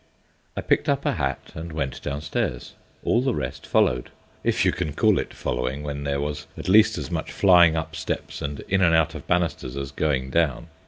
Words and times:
I 0.57 0.61
picked 0.61 0.89
up 0.89 1.05
a 1.05 1.11
hat 1.11 1.51
and 1.53 1.71
went 1.71 2.01
downstairs. 2.01 2.73
All 3.03 3.21
the 3.21 3.35
rest 3.35 3.67
followed, 3.67 4.09
if 4.43 4.65
you 4.65 4.71
can 4.71 4.93
call 4.93 5.19
it 5.19 5.31
following, 5.31 5.83
when 5.83 6.05
there 6.05 6.19
was 6.19 6.47
at 6.57 6.67
least 6.67 6.97
as 6.97 7.11
much 7.11 7.31
flying 7.31 7.75
up 7.75 7.95
steps 7.95 8.41
and 8.41 8.61
in 8.61 8.81
and 8.81 8.95
out 8.95 9.13
of 9.13 9.27
banisters 9.27 9.77
as 9.77 9.91
going 9.91 10.31
down. 10.31 10.69